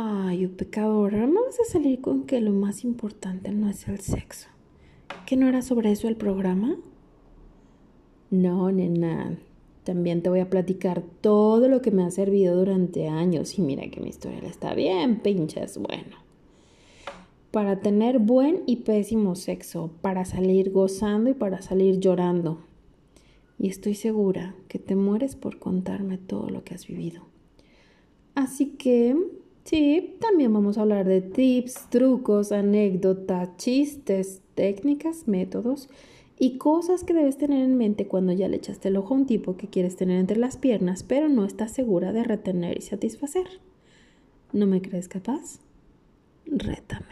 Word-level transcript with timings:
Ay, 0.00 0.46
pecadora, 0.46 1.26
¿no 1.26 1.44
vas 1.44 1.58
a 1.58 1.64
salir 1.64 2.00
con 2.00 2.22
que 2.22 2.40
lo 2.40 2.52
más 2.52 2.84
importante 2.84 3.50
no 3.50 3.68
es 3.68 3.88
el 3.88 3.98
sexo? 3.98 4.46
¿Que 5.26 5.36
no 5.36 5.48
era 5.48 5.60
sobre 5.60 5.90
eso 5.90 6.06
el 6.06 6.14
programa? 6.14 6.76
No, 8.30 8.70
nena. 8.70 9.36
También 9.82 10.22
te 10.22 10.30
voy 10.30 10.38
a 10.38 10.50
platicar 10.50 11.02
todo 11.20 11.66
lo 11.66 11.82
que 11.82 11.90
me 11.90 12.04
ha 12.04 12.12
servido 12.12 12.54
durante 12.54 13.08
años. 13.08 13.58
Y 13.58 13.62
mira 13.62 13.90
que 13.90 14.00
mi 14.00 14.10
historia 14.10 14.38
está 14.48 14.72
bien, 14.72 15.18
pinches. 15.18 15.78
Bueno. 15.78 16.16
Para 17.50 17.80
tener 17.80 18.20
buen 18.20 18.62
y 18.66 18.76
pésimo 18.76 19.34
sexo, 19.34 19.90
para 20.00 20.24
salir 20.24 20.70
gozando 20.70 21.28
y 21.28 21.34
para 21.34 21.60
salir 21.60 21.98
llorando. 21.98 22.60
Y 23.58 23.66
estoy 23.66 23.96
segura 23.96 24.54
que 24.68 24.78
te 24.78 24.94
mueres 24.94 25.34
por 25.34 25.58
contarme 25.58 26.18
todo 26.18 26.50
lo 26.50 26.62
que 26.62 26.74
has 26.74 26.86
vivido. 26.86 27.22
Así 28.36 28.66
que 28.76 29.16
Sí, 29.68 30.16
también 30.18 30.50
vamos 30.54 30.78
a 30.78 30.80
hablar 30.80 31.06
de 31.06 31.20
tips, 31.20 31.90
trucos, 31.90 32.52
anécdotas, 32.52 33.54
chistes, 33.58 34.40
técnicas, 34.54 35.28
métodos 35.28 35.90
y 36.38 36.56
cosas 36.56 37.04
que 37.04 37.12
debes 37.12 37.36
tener 37.36 37.62
en 37.62 37.76
mente 37.76 38.06
cuando 38.06 38.32
ya 38.32 38.48
le 38.48 38.56
echaste 38.56 38.88
el 38.88 38.96
ojo 38.96 39.12
a 39.12 39.18
un 39.18 39.26
tipo 39.26 39.58
que 39.58 39.68
quieres 39.68 39.94
tener 39.94 40.20
entre 40.20 40.38
las 40.38 40.56
piernas, 40.56 41.02
pero 41.02 41.28
no 41.28 41.44
estás 41.44 41.72
segura 41.72 42.14
de 42.14 42.24
retener 42.24 42.78
y 42.78 42.80
satisfacer. 42.80 43.46
¿No 44.54 44.64
me 44.64 44.80
crees 44.80 45.06
capaz? 45.06 45.60
Rétame. 46.46 47.07